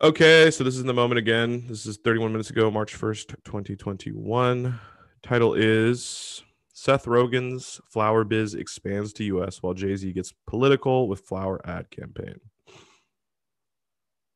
Okay, 0.00 0.50
so 0.50 0.62
this 0.64 0.76
is 0.76 0.84
the 0.84 0.92
moment 0.92 1.18
again. 1.18 1.64
This 1.66 1.86
is 1.86 1.96
31 1.96 2.32
minutes 2.32 2.50
ago, 2.50 2.70
March 2.70 2.94
1st, 2.94 3.36
2021. 3.44 4.78
Title 5.22 5.54
is 5.54 6.42
Seth 6.74 7.06
Rogen's 7.06 7.80
Flower 7.88 8.24
Biz 8.24 8.54
expands 8.54 9.14
to 9.14 9.24
US 9.24 9.62
while 9.62 9.72
Jay 9.72 9.96
Z 9.96 10.12
gets 10.12 10.34
political 10.46 11.08
with 11.08 11.20
flower 11.20 11.58
ad 11.64 11.90
campaign. 11.90 12.38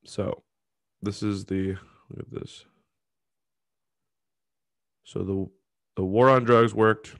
So, 0.07 0.43
this 1.03 1.23
is 1.23 1.45
the 1.45 1.77
look 2.09 2.21
at 2.21 2.31
this. 2.31 2.65
So 5.05 5.23
the 5.23 5.47
the 5.97 6.05
war 6.05 6.29
on 6.29 6.45
drugs 6.45 6.75
worked 6.75 7.15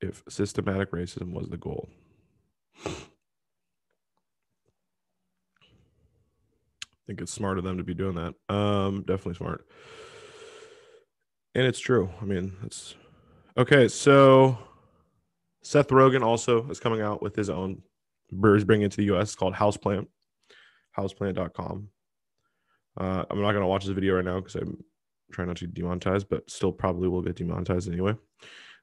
if 0.00 0.22
systematic 0.28 0.90
racism 0.92 1.32
was 1.32 1.48
the 1.48 1.56
goal. 1.56 1.88
I 2.86 2.90
think 7.06 7.20
it's 7.20 7.32
smart 7.32 7.58
of 7.58 7.64
them 7.64 7.78
to 7.78 7.84
be 7.84 7.94
doing 7.94 8.14
that. 8.14 8.34
Um, 8.54 9.02
definitely 9.02 9.34
smart. 9.34 9.66
And 11.54 11.66
it's 11.66 11.80
true. 11.80 12.08
I 12.20 12.24
mean, 12.24 12.52
it's 12.62 12.94
okay. 13.58 13.88
So 13.88 14.58
Seth 15.62 15.88
Rogen 15.88 16.22
also 16.22 16.68
is 16.70 16.80
coming 16.80 17.00
out 17.00 17.20
with 17.22 17.34
his 17.34 17.50
own 17.50 17.82
birds 18.32 18.64
bringing 18.64 18.86
it 18.86 18.92
to 18.92 18.98
the 18.98 19.14
US. 19.14 19.30
It's 19.30 19.34
called 19.34 19.54
Houseplant, 19.54 20.06
houseplant.com. 20.96 21.88
Uh, 22.96 23.24
I'm 23.30 23.40
not 23.40 23.52
going 23.52 23.62
to 23.62 23.66
watch 23.66 23.84
this 23.84 23.94
video 23.94 24.16
right 24.16 24.24
now 24.24 24.40
because 24.40 24.54
I'm 24.54 24.82
trying 25.32 25.48
not 25.48 25.56
to 25.58 25.68
demonetize, 25.68 26.24
but 26.28 26.48
still 26.50 26.72
probably 26.72 27.08
will 27.08 27.22
get 27.22 27.36
demonetized 27.36 27.88
anyway. 27.88 28.14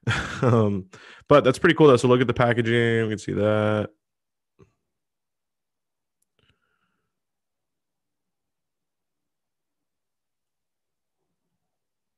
um, 0.42 0.86
but 1.28 1.44
that's 1.44 1.58
pretty 1.58 1.74
cool 1.74 1.88
though. 1.88 1.96
So 1.96 2.08
look 2.08 2.20
at 2.20 2.26
the 2.26 2.34
packaging. 2.34 3.02
We 3.04 3.08
can 3.10 3.18
see 3.18 3.32
that. 3.32 3.90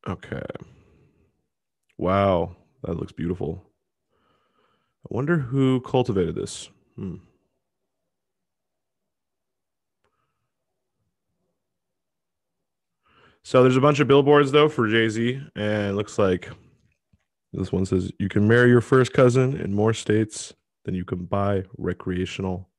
Okay. 0.08 0.42
Wow, 1.98 2.56
that 2.82 2.96
looks 2.96 3.12
beautiful. 3.12 3.62
I 5.04 5.14
wonder 5.14 5.38
who 5.38 5.80
cultivated 5.82 6.34
this. 6.34 6.70
Hmm. 6.96 7.16
So 13.42 13.62
there's 13.62 13.76
a 13.76 13.80
bunch 13.80 14.00
of 14.00 14.08
billboards 14.08 14.52
though 14.52 14.68
for 14.68 14.88
Jay 14.88 15.08
Z, 15.08 15.40
and 15.56 15.96
looks 15.96 16.18
like 16.18 16.50
this 17.52 17.72
one 17.72 17.84
says 17.84 18.12
you 18.18 18.28
can 18.28 18.46
marry 18.46 18.68
your 18.68 18.80
first 18.80 19.12
cousin 19.12 19.60
in 19.60 19.74
more 19.74 19.92
states 19.92 20.54
than 20.84 20.94
you 20.94 21.04
can 21.04 21.24
buy 21.24 21.64
recreational 21.76 22.70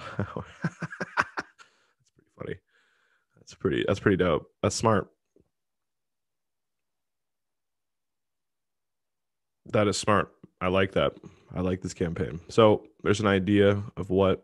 that's 0.18 0.34
pretty 2.14 2.30
funny. 2.38 2.56
That's 3.36 3.54
pretty. 3.54 3.84
That's 3.86 4.00
pretty 4.00 4.16
dope. 4.16 4.46
That's 4.62 4.76
smart. 4.76 5.08
That 9.72 9.88
is 9.88 9.96
smart. 9.96 10.32
I 10.60 10.68
like 10.68 10.92
that. 10.92 11.12
I 11.54 11.60
like 11.60 11.80
this 11.80 11.94
campaign. 11.94 12.40
So 12.48 12.84
there's 13.02 13.20
an 13.20 13.26
idea 13.26 13.82
of 13.96 14.10
what 14.10 14.42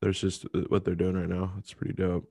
there's 0.00 0.20
just 0.20 0.46
uh, 0.54 0.60
what 0.68 0.84
they're 0.84 0.94
doing 0.94 1.16
right 1.16 1.28
now. 1.28 1.52
It's 1.58 1.72
pretty 1.72 1.94
dope. 1.94 2.28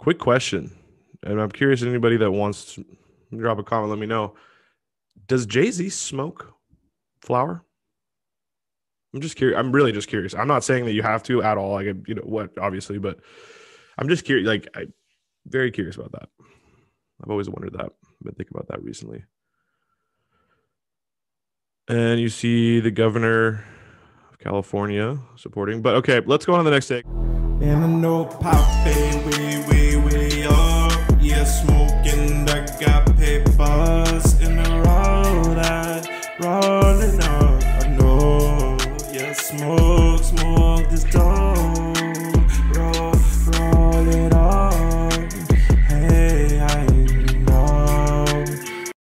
Quick 0.00 0.18
question, 0.18 0.70
and 1.24 1.38
I'm 1.38 1.50
curious 1.50 1.82
anybody 1.82 2.16
that 2.16 2.30
wants 2.30 2.76
to 2.76 2.86
drop 3.36 3.58
a 3.58 3.62
comment, 3.62 3.90
let 3.90 3.98
me 3.98 4.06
know. 4.06 4.34
Does 5.26 5.44
Jay 5.44 5.70
Z 5.70 5.90
smoke 5.90 6.54
flower? 7.20 7.62
I'm 9.12 9.20
just 9.20 9.36
curious. 9.36 9.58
I'm 9.58 9.72
really 9.72 9.92
just 9.92 10.08
curious. 10.08 10.34
I'm 10.34 10.48
not 10.48 10.64
saying 10.64 10.86
that 10.86 10.94
you 10.94 11.02
have 11.02 11.22
to 11.24 11.42
at 11.42 11.58
all. 11.58 11.72
Like, 11.72 11.84
you 12.06 12.14
know 12.14 12.22
what, 12.22 12.58
obviously, 12.58 12.96
but 12.96 13.20
I'm 13.98 14.08
just 14.08 14.24
curious. 14.24 14.46
Like, 14.46 14.68
I'm 14.74 14.94
very 15.46 15.70
curious 15.70 15.96
about 15.96 16.12
that. 16.12 16.30
I've 17.22 17.30
always 17.30 17.50
wondered 17.50 17.74
that. 17.74 17.84
I've 17.84 18.24
been 18.24 18.34
thinking 18.36 18.54
about 18.54 18.68
that 18.68 18.82
recently. 18.82 19.22
And 21.88 22.18
you 22.18 22.30
see 22.30 22.80
the 22.80 22.90
governor 22.90 23.66
of 24.32 24.38
California 24.38 25.18
supporting. 25.36 25.82
But 25.82 25.96
okay, 25.96 26.22
let's 26.24 26.46
go 26.46 26.54
on 26.54 26.60
to 26.60 26.64
the 26.64 26.70
next 26.70 26.88
take. 26.88 27.04
And 27.62 27.84
I 27.84 27.86
know 27.86 28.24
Poppy 28.24 28.90
way, 29.26 29.62
way, 29.68 29.96
way 29.96 30.46
up. 30.46 30.92
Yeah, 31.20 31.44
smoking, 31.44 32.48
I 32.48 32.66
got 32.80 33.04
papers. 33.18 33.50
And 33.50 33.59